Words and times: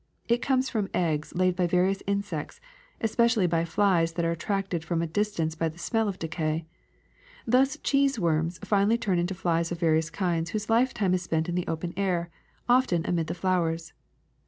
It 0.27 0.41
comes 0.41 0.67
from 0.67 0.89
eggs 0.95 1.35
laid 1.35 1.55
by 1.55 1.67
various 1.67 2.01
insects, 2.07 2.59
especially 3.01 3.45
by 3.45 3.63
flies 3.65 4.13
that 4.13 4.25
are 4.25 4.31
at 4.31 4.39
tracted 4.39 4.83
from 4.83 4.99
a 5.03 5.05
distance 5.05 5.53
by 5.53 5.69
the 5.69 5.77
smell 5.77 6.07
of 6.07 6.17
decay. 6.17 6.65
Thus 7.45 7.77
cheese 7.83 8.17
worms 8.17 8.57
finally 8.63 8.97
turn 8.97 9.19
into 9.19 9.35
flies 9.35 9.71
of 9.71 9.79
various 9.79 10.09
kinds 10.09 10.49
whose 10.49 10.71
lifetime 10.71 11.13
is 11.13 11.21
spent 11.21 11.49
in 11.49 11.53
the 11.53 11.67
open 11.67 11.93
air, 11.95 12.31
often 12.67 13.05
amid 13.05 13.27
the 13.27 13.35
flowers. 13.35 13.93